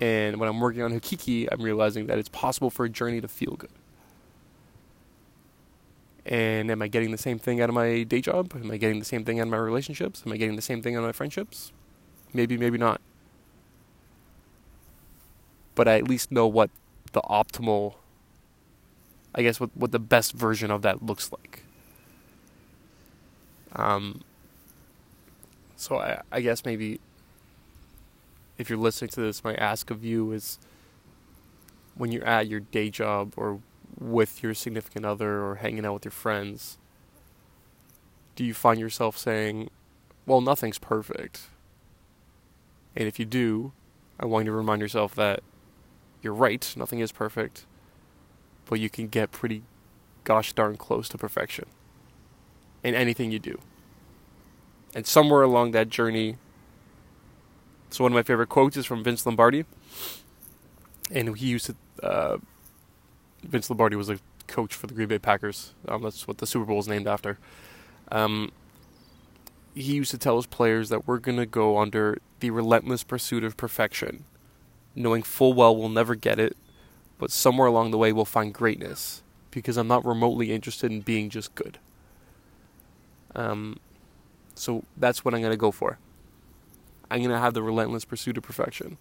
And 0.00 0.38
when 0.38 0.48
I'm 0.48 0.60
working 0.60 0.82
on 0.82 0.92
Hakiki, 0.92 1.48
I'm 1.50 1.60
realizing 1.60 2.06
that 2.06 2.18
it's 2.18 2.28
possible 2.28 2.70
for 2.70 2.84
a 2.84 2.88
journey 2.88 3.20
to 3.20 3.26
feel 3.26 3.56
good. 3.56 3.70
And 6.28 6.70
am 6.70 6.82
I 6.82 6.88
getting 6.88 7.10
the 7.10 7.18
same 7.18 7.38
thing 7.38 7.62
out 7.62 7.70
of 7.70 7.74
my 7.74 8.02
day 8.02 8.20
job? 8.20 8.52
Am 8.54 8.70
I 8.70 8.76
getting 8.76 8.98
the 8.98 9.04
same 9.06 9.24
thing 9.24 9.40
out 9.40 9.44
of 9.44 9.48
my 9.48 9.56
relationships? 9.56 10.22
Am 10.26 10.32
I 10.32 10.36
getting 10.36 10.56
the 10.56 10.62
same 10.62 10.82
thing 10.82 10.94
out 10.94 10.98
of 10.98 11.06
my 11.06 11.12
friendships? 11.12 11.72
Maybe, 12.34 12.58
maybe 12.58 12.76
not. 12.76 13.00
But 15.74 15.88
I 15.88 15.96
at 15.96 16.06
least 16.06 16.30
know 16.30 16.46
what 16.46 16.68
the 17.12 17.22
optimal, 17.22 17.94
I 19.34 19.40
guess, 19.40 19.58
what, 19.58 19.70
what 19.74 19.90
the 19.90 19.98
best 19.98 20.32
version 20.34 20.70
of 20.70 20.82
that 20.82 21.02
looks 21.02 21.32
like. 21.32 21.62
Um, 23.74 24.20
so 25.76 25.96
I, 25.96 26.20
I 26.30 26.42
guess 26.42 26.62
maybe 26.66 27.00
if 28.58 28.68
you're 28.68 28.78
listening 28.78 29.08
to 29.12 29.22
this, 29.22 29.42
my 29.42 29.54
ask 29.54 29.90
of 29.90 30.04
you 30.04 30.32
is 30.32 30.58
when 31.94 32.12
you're 32.12 32.24
at 32.24 32.48
your 32.48 32.60
day 32.60 32.90
job 32.90 33.32
or 33.34 33.60
with 33.98 34.42
your 34.42 34.54
significant 34.54 35.04
other 35.04 35.42
or 35.44 35.56
hanging 35.56 35.84
out 35.84 35.94
with 35.94 36.04
your 36.04 36.12
friends, 36.12 36.78
do 38.36 38.44
you 38.44 38.54
find 38.54 38.78
yourself 38.78 39.18
saying, 39.18 39.70
well, 40.26 40.40
nothing's 40.40 40.78
perfect? 40.78 41.48
And 42.94 43.08
if 43.08 43.18
you 43.18 43.24
do, 43.24 43.72
I 44.20 44.26
want 44.26 44.46
you 44.46 44.52
to 44.52 44.56
remind 44.56 44.80
yourself 44.80 45.14
that 45.16 45.40
you're 46.22 46.34
right, 46.34 46.74
nothing 46.76 47.00
is 47.00 47.12
perfect, 47.12 47.64
but 48.66 48.80
you 48.80 48.90
can 48.90 49.08
get 49.08 49.30
pretty 49.30 49.62
gosh 50.24 50.52
darn 50.52 50.76
close 50.76 51.08
to 51.08 51.18
perfection 51.18 51.66
in 52.82 52.94
anything 52.94 53.30
you 53.30 53.38
do. 53.38 53.58
And 54.94 55.06
somewhere 55.06 55.42
along 55.42 55.72
that 55.72 55.88
journey, 55.88 56.36
so 57.90 58.04
one 58.04 58.12
of 58.12 58.16
my 58.16 58.22
favorite 58.22 58.48
quotes 58.48 58.76
is 58.76 58.86
from 58.86 59.02
Vince 59.02 59.24
Lombardi, 59.24 59.64
and 61.10 61.36
he 61.36 61.46
used 61.46 61.66
to. 61.66 61.76
Uh, 62.02 62.38
Vince 63.42 63.70
Lombardi 63.70 63.96
was 63.96 64.08
a 64.08 64.18
coach 64.46 64.74
for 64.74 64.86
the 64.86 64.94
Green 64.94 65.08
Bay 65.08 65.18
Packers. 65.18 65.74
Um, 65.86 66.02
that's 66.02 66.26
what 66.26 66.38
the 66.38 66.46
Super 66.46 66.64
Bowl 66.64 66.80
is 66.80 66.88
named 66.88 67.06
after. 67.06 67.38
Um, 68.10 68.50
he 69.74 69.94
used 69.94 70.10
to 70.10 70.18
tell 70.18 70.36
his 70.36 70.46
players 70.46 70.88
that 70.88 71.06
we're 71.06 71.18
going 71.18 71.38
to 71.38 71.46
go 71.46 71.78
under 71.78 72.18
the 72.40 72.50
relentless 72.50 73.04
pursuit 73.04 73.44
of 73.44 73.56
perfection, 73.56 74.24
knowing 74.94 75.22
full 75.22 75.52
well 75.52 75.76
we'll 75.76 75.88
never 75.88 76.14
get 76.14 76.38
it, 76.38 76.56
but 77.18 77.30
somewhere 77.30 77.68
along 77.68 77.90
the 77.90 77.98
way 77.98 78.12
we'll 78.12 78.24
find 78.24 78.52
greatness 78.52 79.22
because 79.50 79.76
I'm 79.76 79.88
not 79.88 80.04
remotely 80.04 80.52
interested 80.52 80.90
in 80.90 81.00
being 81.00 81.30
just 81.30 81.54
good. 81.54 81.78
Um, 83.34 83.78
so 84.54 84.84
that's 84.96 85.24
what 85.24 85.34
I'm 85.34 85.40
going 85.40 85.52
to 85.52 85.56
go 85.56 85.70
for. 85.70 85.98
I'm 87.10 87.20
going 87.20 87.30
to 87.30 87.38
have 87.38 87.54
the 87.54 87.62
relentless 87.62 88.04
pursuit 88.04 88.36
of 88.36 88.42
perfection. 88.42 88.98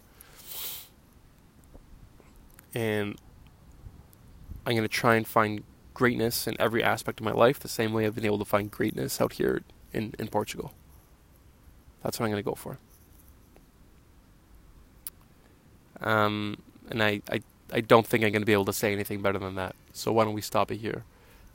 And 2.74 3.18
I'm 4.68 4.74
going 4.74 4.84
to 4.84 4.90
try 4.90 5.16
and 5.16 5.26
find 5.26 5.64
greatness 5.94 6.46
in 6.46 6.60
every 6.60 6.84
aspect 6.84 7.22
of 7.22 7.24
my 7.24 7.32
life 7.32 7.58
the 7.58 7.70
same 7.70 7.94
way 7.94 8.06
I've 8.06 8.16
been 8.16 8.26
able 8.26 8.40
to 8.40 8.46
find 8.46 8.70
greatness 8.70 9.22
out 9.22 9.34
here 9.34 9.64
in, 9.94 10.14
in 10.20 10.28
Portugal. 10.28 10.74
That's 12.04 12.20
what 12.20 12.26
I'm 12.26 12.34
going 12.34 12.44
to 12.44 12.50
go 12.50 12.54
for. 12.54 12.78
Um, 16.02 16.58
and 16.90 17.02
I, 17.02 17.22
I, 17.32 17.40
I 17.72 17.80
don't 17.80 18.06
think 18.06 18.26
I'm 18.26 18.32
going 18.32 18.42
to 18.42 18.46
be 18.46 18.52
able 18.52 18.66
to 18.66 18.74
say 18.74 18.92
anything 18.92 19.22
better 19.22 19.40
than 19.40 19.56
that. 19.56 19.74
So 19.94 20.12
why 20.12 20.26
don't 20.26 20.34
we 20.34 20.42
stop 20.42 20.70
it 20.70 20.78
here? 20.78 21.06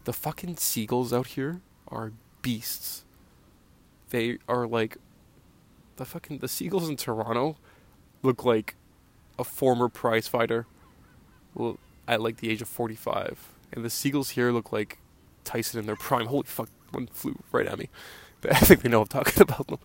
The 0.04 0.14
fucking 0.14 0.56
seagulls 0.56 1.12
out 1.12 1.28
here 1.28 1.60
are 1.88 2.12
beasts. 2.40 3.04
They 4.08 4.38
are 4.48 4.66
like 4.66 4.96
the 5.96 6.06
fucking 6.06 6.38
the 6.38 6.48
seagulls 6.48 6.88
in 6.88 6.96
Toronto 6.96 7.56
look 8.22 8.42
like 8.42 8.74
a 9.38 9.44
former 9.44 9.90
prize 9.90 10.28
fighter 10.28 10.66
well, 11.54 11.78
at 12.08 12.20
like 12.20 12.38
the 12.38 12.50
age 12.50 12.62
of 12.62 12.68
45 12.68 13.48
and 13.72 13.84
the 13.84 13.90
seagulls 13.90 14.30
here 14.30 14.50
look 14.52 14.72
like 14.72 14.98
Tyson 15.44 15.80
in 15.80 15.86
their 15.86 15.96
prime 15.96 16.26
holy 16.26 16.44
fuck 16.44 16.68
one 16.90 17.06
flew 17.08 17.38
right 17.52 17.66
at 17.66 17.78
me 17.78 17.88
But 18.40 18.52
I 18.56 18.60
think 18.60 18.82
they 18.82 18.88
know 18.88 19.02
I'm 19.02 19.06
talking 19.06 19.42
about 19.42 19.66
them 19.66 19.78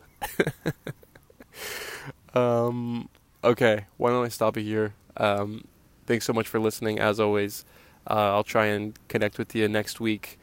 um 2.33 3.09
okay 3.43 3.85
why 3.97 4.09
don't 4.09 4.25
I 4.25 4.29
stop 4.29 4.57
it 4.57 4.63
here 4.63 4.93
um 5.17 5.65
thanks 6.05 6.25
so 6.25 6.33
much 6.33 6.47
for 6.47 6.59
listening 6.59 6.99
as 6.99 7.19
always 7.19 7.65
uh, 8.09 8.33
I'll 8.33 8.43
try 8.43 8.67
and 8.67 8.97
connect 9.09 9.37
with 9.37 9.53
you 9.55 9.67
next 9.67 9.99
week 9.99 10.39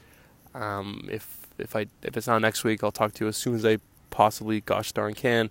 um 0.54 1.08
if 1.10 1.46
if 1.58 1.76
I 1.76 1.86
if 2.02 2.16
it's 2.16 2.26
not 2.26 2.40
next 2.40 2.64
week 2.64 2.82
I'll 2.82 2.92
talk 2.92 3.12
to 3.14 3.24
you 3.24 3.28
as 3.28 3.36
soon 3.36 3.54
as 3.54 3.64
I 3.64 3.78
possibly 4.10 4.60
gosh 4.60 4.92
darn 4.92 5.14
can 5.14 5.50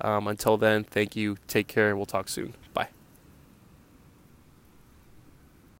um, 0.00 0.28
until 0.28 0.56
then, 0.56 0.84
thank 0.84 1.16
you. 1.16 1.38
Take 1.46 1.66
care. 1.66 1.96
We'll 1.96 2.06
talk 2.06 2.28
soon. 2.28 2.54
Bye. 2.72 2.88